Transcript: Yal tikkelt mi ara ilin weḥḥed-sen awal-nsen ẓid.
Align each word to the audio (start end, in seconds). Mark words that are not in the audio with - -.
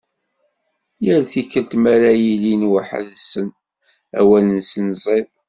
Yal 1.05 1.23
tikkelt 1.31 1.71
mi 1.81 1.87
ara 1.93 2.11
ilin 2.29 2.69
weḥḥed-sen 2.71 3.47
awal-nsen 4.19 4.87
ẓid. 5.03 5.27